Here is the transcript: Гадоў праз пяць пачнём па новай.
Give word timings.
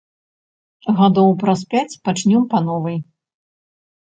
Гадоў 1.01 1.29
праз 1.43 1.61
пяць 1.75 1.99
пачнём 2.09 2.43
па 2.55 2.59
новай. 2.71 2.97